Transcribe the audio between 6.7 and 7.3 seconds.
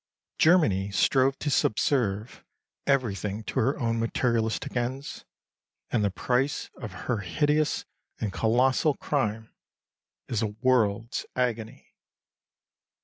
of her